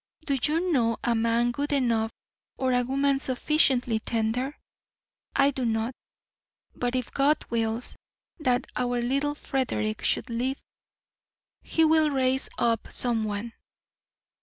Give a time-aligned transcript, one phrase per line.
[0.25, 2.09] Do you know a man good enough
[2.57, 4.57] or a woman sufficiently tender?
[5.35, 5.93] I do not,
[6.73, 7.95] but if God wills
[8.39, 10.57] that our little Frederick should live,
[11.61, 13.53] He will raise up someone.